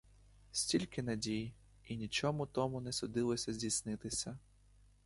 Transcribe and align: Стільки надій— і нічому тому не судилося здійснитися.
Стільки 0.51 1.01
надій— 1.03 1.53
і 1.87 1.97
нічому 1.97 2.45
тому 2.45 2.81
не 2.81 2.91
судилося 2.91 3.53
здійснитися. 3.53 4.37